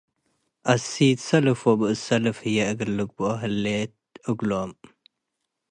[0.73, 3.93] እሲት ሰልፍ ወብእስ ሰልፍ ህዬ እግል ልግብኦ ህሌት
[4.29, 4.71] እግሎም።